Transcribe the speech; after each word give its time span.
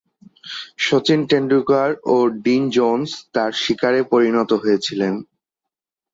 শচীন 0.77 1.19
তেন্ডুলকর 1.29 1.89
ও 2.05 2.15
Dean 2.43 2.63
Jones 2.69 3.09
তার 3.33 3.51
শিকারে 3.61 4.01
পরিণত 4.11 4.49
হয়েছিলেন। 4.63 5.13